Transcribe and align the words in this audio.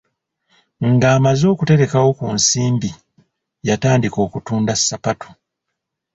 Ng'amaze 0.91 1.45
okuterekawo 1.53 2.09
ku 2.19 2.25
nsimbi, 2.37 2.89
yatandika 3.67 4.17
okutunda 4.27 4.73
ssapatu. 4.79 5.29